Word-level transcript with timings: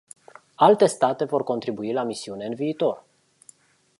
Alte 0.67 0.87
state 0.87 1.25
vor 1.25 1.43
contribui 1.43 1.91
la 1.93 2.03
misiune 2.03 2.45
în 2.45 2.53
viitor. 2.53 3.03